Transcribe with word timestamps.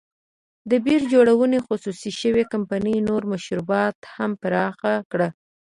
د 0.69 0.71
بیر 0.85 1.01
جوړونې 1.13 1.59
خصوصي 1.67 2.11
شوې 2.21 2.43
کمپنۍ 2.53 2.97
نورو 3.09 3.25
مشروباتو 3.33 3.99
ته 4.01 4.07
هم 4.15 4.31
پراخ 4.41 4.75
کړ. 5.11 5.21